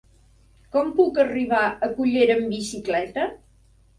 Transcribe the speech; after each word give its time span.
Com 0.75 0.87
puc 0.99 1.19
arribar 1.23 1.59
a 1.87 1.91
Cullera 1.99 2.37
amb 2.39 2.49
bicicleta? 2.53 3.27